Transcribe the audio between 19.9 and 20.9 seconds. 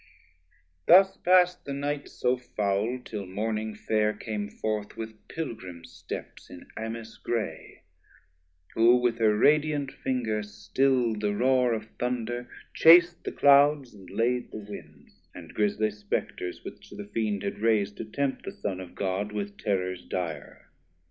dire.